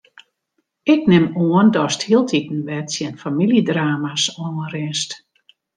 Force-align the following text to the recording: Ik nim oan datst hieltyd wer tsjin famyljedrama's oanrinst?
Ik 0.93 1.01
nim 1.11 1.25
oan 1.49 1.69
datst 1.77 2.01
hieltyd 2.07 2.47
wer 2.67 2.83
tsjin 2.87 3.15
famyljedrama's 3.21 4.25
oanrinst? 4.43 5.11